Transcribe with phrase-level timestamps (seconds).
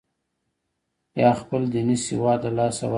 [1.21, 2.89] یا خپل دیني سواد له لاسه ورکړي.